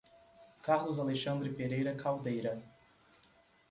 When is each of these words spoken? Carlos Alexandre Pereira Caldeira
Carlos 0.63 0.97
Alexandre 0.99 1.49
Pereira 1.53 1.93
Caldeira 1.93 2.59